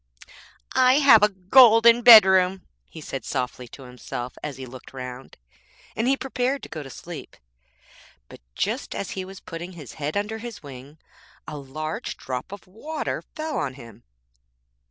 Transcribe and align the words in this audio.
'I 0.73 0.95
have 0.95 1.21
a 1.21 1.29
golden 1.29 2.01
bedroom,' 2.01 2.65
he 2.89 3.01
said 3.01 3.23
softly 3.23 3.67
to 3.67 3.83
himself 3.83 4.35
as 4.41 4.57
he 4.57 4.65
looked 4.65 4.93
round, 4.93 5.37
and 5.95 6.07
he 6.07 6.17
prepared 6.17 6.63
to 6.63 6.69
go 6.69 6.81
to 6.81 6.89
sleep; 6.89 7.37
but 8.27 8.41
just 8.55 8.95
as 8.95 9.11
he 9.11 9.23
was 9.23 9.39
putting 9.39 9.73
his 9.73 9.93
head 10.01 10.17
under 10.17 10.39
his 10.39 10.63
wing, 10.63 10.97
a 11.47 11.55
large 11.59 12.17
drop 12.17 12.51
of 12.51 12.65
water 12.65 13.21
fell 13.35 13.59
on 13.59 13.75
him.' 13.75 14.01